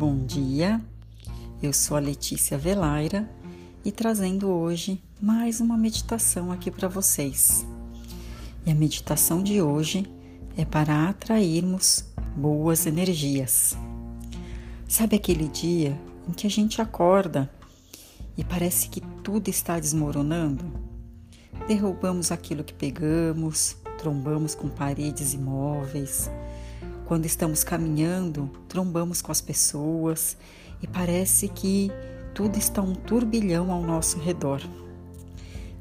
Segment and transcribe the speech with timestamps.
[0.00, 0.80] Bom dia,
[1.62, 3.30] eu sou a Letícia Velaira
[3.84, 7.66] e trazendo hoje mais uma meditação aqui para vocês.
[8.64, 10.10] E a meditação de hoje
[10.56, 13.76] é para atrairmos boas energias.
[14.88, 17.50] Sabe aquele dia em que a gente acorda
[18.38, 20.64] e parece que tudo está desmoronando?
[21.68, 26.30] Derrubamos aquilo que pegamos, trombamos com paredes imóveis.
[27.10, 30.36] Quando estamos caminhando, trombamos com as pessoas
[30.80, 31.90] e parece que
[32.32, 34.62] tudo está um turbilhão ao nosso redor.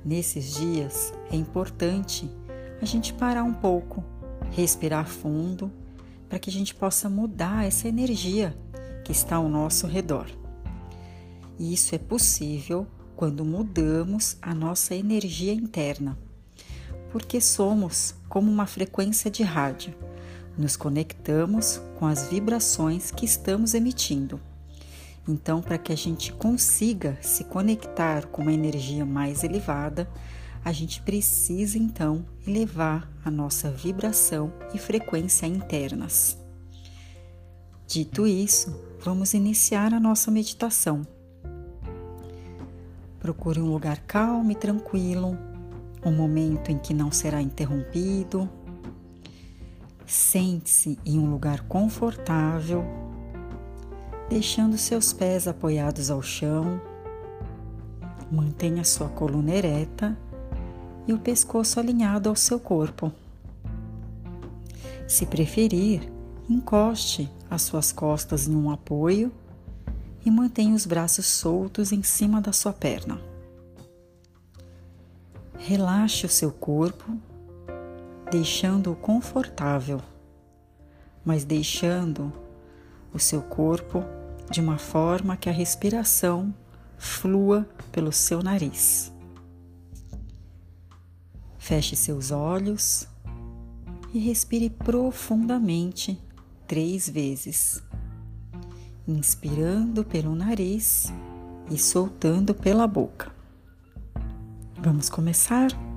[0.04, 2.28] Nesses dias é importante
[2.82, 4.04] a gente parar um pouco,
[4.50, 5.72] respirar fundo,
[6.28, 8.58] para que a gente possa mudar essa energia
[9.06, 10.26] que está ao nosso redor.
[11.60, 16.18] E isso é possível quando mudamos a nossa energia interna,
[17.12, 20.09] porque somos como uma frequência de rádio.
[20.58, 24.40] Nos conectamos com as vibrações que estamos emitindo.
[25.28, 30.10] Então, para que a gente consiga se conectar com uma energia mais elevada,
[30.64, 36.38] a gente precisa então elevar a nossa vibração e frequência internas.
[37.88, 41.02] Dito isso, vamos iniciar a nossa meditação.
[43.20, 45.38] Procure um lugar calmo e tranquilo,
[46.06, 48.50] um momento em que não será interrompido.
[50.10, 52.84] Sente-se em um lugar confortável
[54.28, 56.82] deixando seus pés apoiados ao chão.
[58.32, 60.18] Mantenha sua coluna ereta
[61.08, 63.12] e o pescoço alinhado ao seu corpo.
[65.08, 66.12] Se preferir,
[66.50, 69.32] encoste as suas costas em um apoio
[70.26, 73.22] e mantenha os braços soltos em cima da sua perna.
[75.56, 77.16] Relaxe o seu corpo,
[78.32, 80.02] deixando-o confortável,
[81.26, 82.32] mas deixando
[83.14, 84.04] o seu corpo
[84.52, 86.54] de uma forma que a respiração
[86.98, 89.12] flua pelo seu nariz.
[91.58, 93.08] Feche seus olhos
[94.14, 96.20] e respire profundamente
[96.68, 97.82] três vezes,
[99.08, 101.12] inspirando pelo nariz
[101.70, 103.32] e soltando pela boca.
[104.82, 105.89] Vamos começar?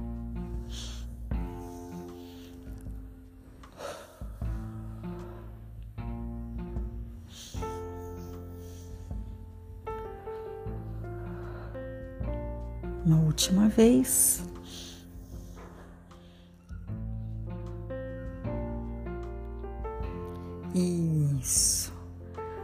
[13.04, 14.44] Uma última vez.
[20.74, 21.92] Isso.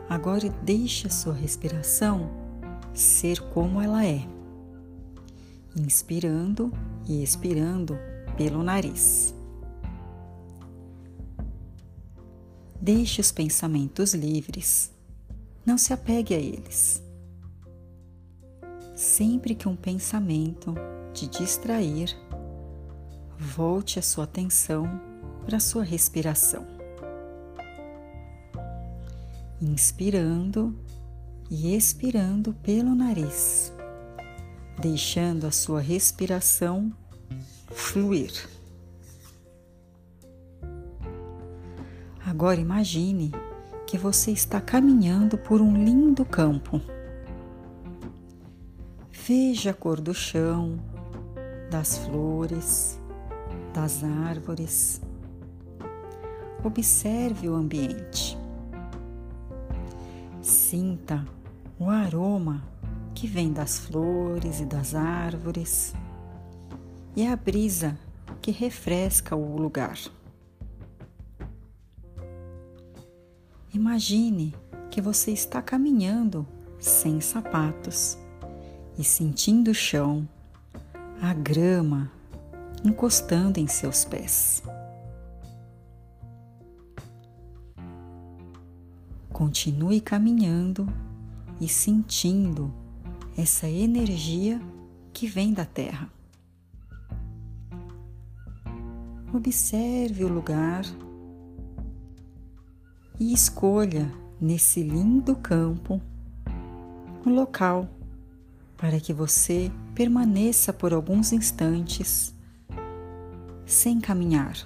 [0.09, 2.31] Agora deixe a sua respiração
[2.95, 4.27] ser como ela é.
[5.77, 6.73] Inspirando
[7.07, 7.99] e expirando
[8.37, 9.35] pelo nariz.
[12.81, 14.93] Deixe os pensamentos livres.
[15.67, 17.03] Não se apegue a eles.
[18.99, 20.75] Sempre que um pensamento
[21.15, 22.19] te distrair,
[23.39, 25.01] volte a sua atenção
[25.47, 26.67] para a sua respiração.
[29.63, 30.77] Inspirando
[31.49, 33.73] e expirando pelo nariz,
[34.81, 36.93] deixando a sua respiração
[37.71, 38.33] fluir.
[42.27, 43.31] Agora imagine
[43.87, 46.83] que você está caminhando por um lindo campo
[49.29, 50.81] Veja a cor do chão,
[51.71, 52.99] das flores,
[53.75, 55.03] das árvores.
[56.65, 58.39] Observe o ambiente.
[60.41, 61.27] Sinta
[61.79, 62.67] o aroma
[63.15, 65.93] que vem das flores e das árvores
[67.15, 67.99] e a brisa
[68.41, 69.99] que refresca o lugar.
[73.75, 74.55] Imagine
[74.91, 76.47] que você está caminhando
[76.79, 78.17] sem sapatos
[78.99, 80.29] e sentindo o chão,
[81.23, 82.11] a grama
[82.85, 84.63] encostando em seus pés.
[89.33, 90.89] Continue caminhando
[91.61, 92.75] e sentindo
[93.37, 94.61] essa energia
[95.13, 96.11] que vem da terra.
[99.33, 100.85] Observe o lugar
[103.21, 104.11] e escolha
[104.41, 106.01] nesse lindo campo
[107.25, 107.89] um local
[108.79, 112.33] para que você permaneça por alguns instantes
[113.67, 114.57] sem caminhar.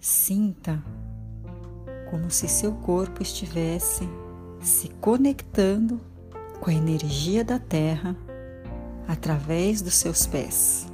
[0.00, 0.82] Sinta
[2.10, 4.08] como se seu corpo estivesse
[4.60, 6.00] se conectando
[6.60, 8.16] com a energia da Terra
[9.06, 10.86] através dos seus pés.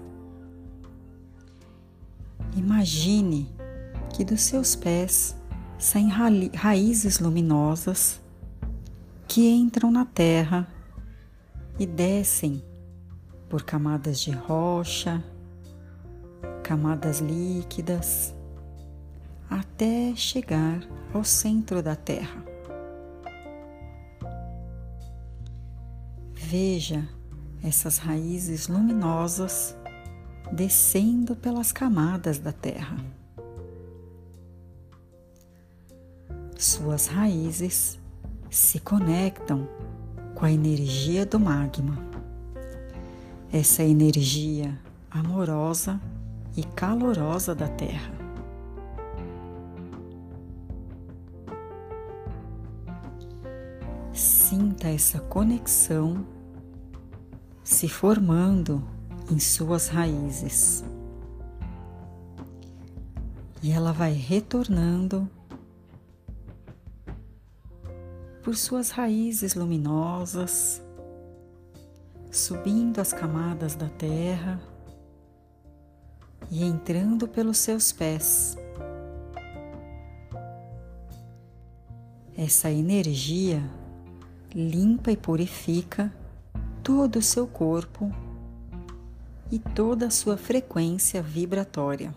[2.56, 3.48] Imagine
[4.12, 5.36] que dos seus pés
[5.78, 8.20] saem ra raízes luminosas
[9.28, 10.66] que entram na terra
[11.78, 12.62] e descem
[13.48, 15.22] por camadas de rocha,
[16.62, 18.34] camadas líquidas,
[19.48, 20.80] até chegar
[21.12, 22.44] ao centro da terra.
[26.32, 27.06] Veja
[27.62, 29.76] essas raízes luminosas
[30.52, 32.96] descendo pelas camadas da terra.
[36.58, 37.98] Suas raízes
[38.48, 39.68] se conectam
[40.34, 41.98] com a energia do magma.
[43.52, 44.80] Essa energia
[45.10, 46.00] amorosa
[46.56, 48.10] e calorosa da terra.
[54.14, 56.26] Sinta essa conexão
[57.62, 58.82] se formando
[59.30, 60.82] em suas raízes.
[63.62, 65.28] E ela vai retornando
[68.46, 70.80] por suas raízes luminosas,
[72.30, 74.60] subindo as camadas da terra
[76.48, 78.56] e entrando pelos seus pés.
[82.36, 83.60] Essa energia
[84.54, 86.12] limpa e purifica
[86.84, 88.14] todo o seu corpo
[89.50, 92.14] e toda a sua frequência vibratória.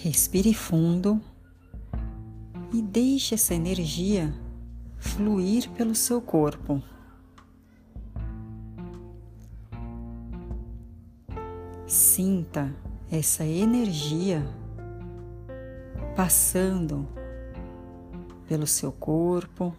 [0.00, 1.20] Respire fundo
[2.72, 4.32] e deixe essa energia
[4.96, 6.80] fluir pelo seu corpo.
[11.84, 12.72] Sinta
[13.10, 14.46] essa energia
[16.14, 17.04] passando
[18.46, 19.74] pelo seu corpo,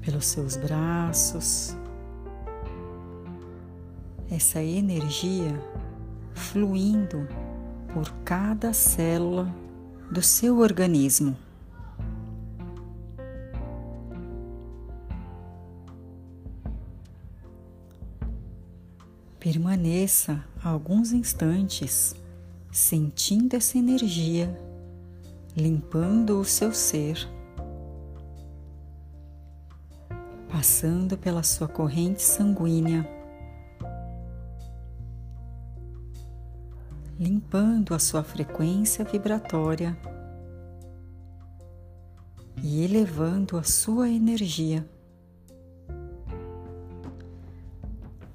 [0.00, 1.76] pelos seus braços.
[4.30, 5.60] Essa energia
[6.32, 7.26] fluindo
[7.96, 9.50] por cada célula
[10.10, 11.34] do seu organismo.
[19.40, 22.14] Permaneça alguns instantes
[22.70, 24.54] sentindo essa energia
[25.56, 27.26] limpando o seu ser,
[30.50, 33.15] passando pela sua corrente sanguínea,
[37.18, 39.96] limpando a sua frequência vibratória
[42.62, 44.86] e elevando a sua energia.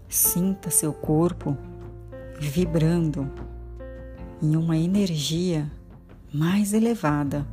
[0.10, 1.56] Sinta seu corpo
[2.40, 3.32] vibrando
[4.42, 5.72] em uma energia
[6.34, 7.46] mais elevada,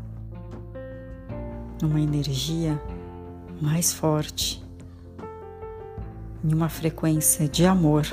[1.82, 2.80] numa energia
[3.60, 4.64] mais forte,
[6.42, 8.06] em uma frequência de amor.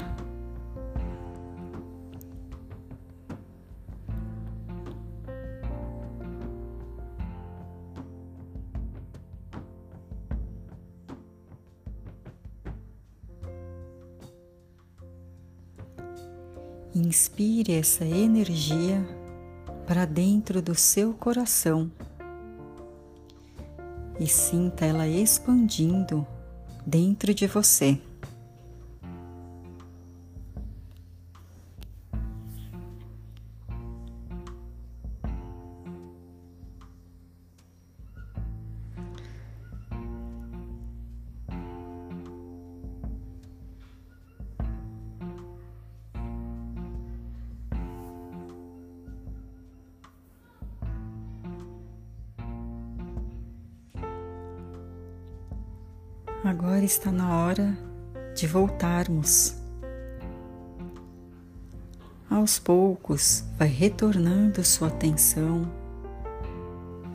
[16.96, 19.06] Inspire essa energia
[19.86, 21.92] para dentro do seu coração
[24.18, 26.26] e sinta ela expandindo
[26.86, 28.00] dentro de você.
[56.46, 57.76] Agora está na hora
[58.36, 59.56] de voltarmos.
[62.30, 65.68] Aos poucos, vai retornando sua atenção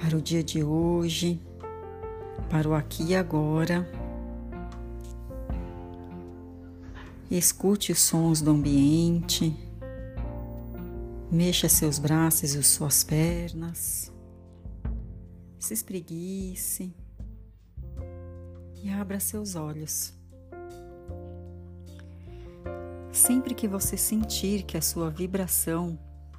[0.03, 1.41] para o dia de hoje,
[2.51, 3.89] para o aqui e agora.
[7.31, 9.57] Escute os sons do ambiente,
[11.31, 14.13] mexa seus braços e suas pernas,
[15.57, 16.93] se espreguice
[18.83, 20.15] e abra seus olhos.
[23.13, 25.99] Sempre que você sentir que a sua vibração,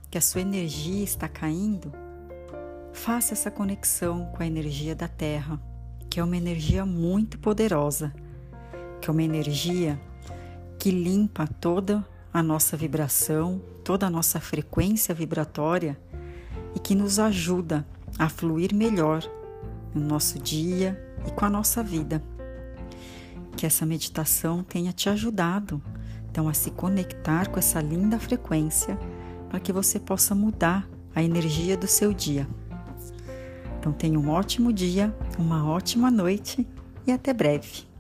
[0.10, 1.91] que a sua energia está caindo,
[2.93, 5.62] faça essa conexão com a energia da Terra,
[6.10, 8.13] que é uma energia muito poderosa,
[9.00, 10.00] que é uma energia
[10.77, 16.00] que limpa toda a nossa vibração, toda a nossa frequência vibratória
[16.75, 17.86] e que nos ajuda
[18.17, 19.24] a fluir melhor
[19.93, 22.24] no nosso dia e com a nossa vida.
[23.55, 25.81] Que essa meditação tenha te ajudado
[26.29, 28.98] Então, a se conectar com essa linda frequência
[29.50, 32.48] para que você possa mudar a energia do seu dia.
[33.77, 36.65] Então, tenha um ótimo dia, uma ótima noite
[37.05, 37.90] e até breve.